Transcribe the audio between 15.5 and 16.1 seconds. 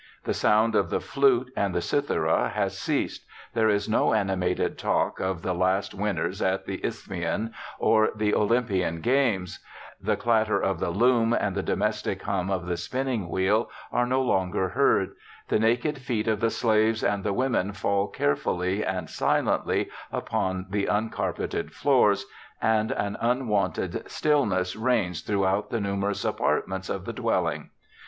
naked